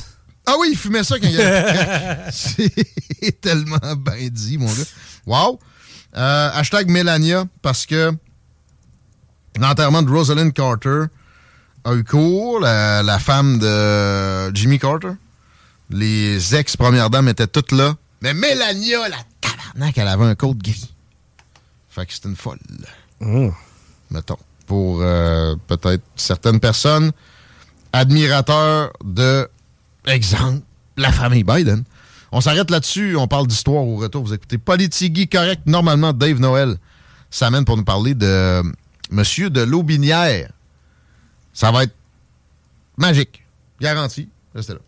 Ah 0.46 0.56
oui, 0.60 0.70
il 0.72 0.78
fumait 0.78 1.04
ça 1.04 1.18
quand 1.20 1.28
il 1.28 1.36
y 1.36 1.42
avait 1.42 2.18
C'est 2.32 3.40
tellement 3.40 3.96
bien 3.96 4.28
dit, 4.30 4.58
mon 4.58 4.66
gars. 4.66 4.84
Wow! 5.26 5.60
Euh, 6.16 6.50
hashtag 6.54 6.90
Melania, 6.90 7.46
parce 7.62 7.86
que 7.86 8.12
l'enterrement 9.60 10.02
de 10.02 10.10
Rosalind 10.10 10.54
Carter 10.54 11.06
a 11.84 11.94
eu 11.94 12.04
cours, 12.04 12.60
la, 12.60 13.20
femme 13.20 13.60
de 13.60 14.54
Jimmy 14.56 14.80
Carter. 14.80 15.12
Les 15.90 16.56
ex-premières 16.56 17.10
dames 17.10 17.30
étaient 17.30 17.48
toutes 17.48 17.72
là. 17.72 17.96
Mais 18.22 18.34
Melania, 18.34 19.10
la 19.10 19.18
tabarnak, 19.42 19.98
elle 19.98 20.08
avait 20.08 20.26
un 20.26 20.36
code 20.36 20.62
gris. 20.62 20.94
Fait 21.90 22.06
que 22.06 22.14
c'était 22.14 22.30
une 22.30 22.36
folle. 22.36 22.60
Oh. 23.22 23.52
Mettons. 24.12 24.38
Pour 24.68 25.02
euh, 25.02 25.56
peut-être 25.68 26.04
certaines 26.16 26.60
personnes, 26.60 27.12
admirateurs 27.92 28.92
de, 29.04 29.50
exemple, 30.06 30.62
la 30.96 31.12
famille 31.12 31.44
Biden. 31.44 31.84
On 32.32 32.42
s'arrête 32.42 32.70
là-dessus, 32.70 33.16
on 33.16 33.28
parle 33.28 33.48
d'histoire 33.48 33.84
au 33.84 33.96
retour. 33.96 34.24
Vous 34.24 34.34
écoutez 34.34 34.58
Politigui 34.58 35.28
correct. 35.28 35.62
Normalement, 35.66 36.14
Dave 36.14 36.40
Noël 36.40 36.76
s'amène 37.30 37.66
pour 37.66 37.78
nous 37.78 37.84
parler 37.84 38.14
de 38.14 38.62
Monsieur 39.12 39.50
de 39.50 39.62
Lobinière. 39.62 40.52
Ça 41.54 41.72
va 41.72 41.84
être 41.84 41.96
magique. 42.98 43.44
Garanti. 43.82 44.30
Restez 44.54 44.74
là. 44.74 44.80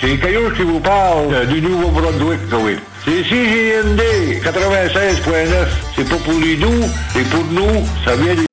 C'est 0.00 0.18
Caillou 0.18 0.50
qui 0.50 0.62
vous 0.62 0.80
parle 0.80 1.32
euh, 1.32 1.46
du 1.46 1.62
Nouveau-Brunswick, 1.62 2.40
oui. 2.52 2.76
C'est 3.04 3.22
CGND 3.24 4.00
96.9. 4.42 5.68
C'est 5.96 6.08
pas 6.08 6.16
pour 6.16 6.40
les 6.40 6.56
doux, 6.56 6.84
c'est 7.12 7.24
pour 7.30 7.44
nous. 7.44 7.86
Ça 8.04 8.14
vient 8.16 8.34
des... 8.34 8.44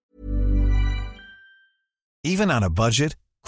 Even 2.24 2.52
on 2.52 2.62
a 2.62 2.70
budget, 2.70 3.10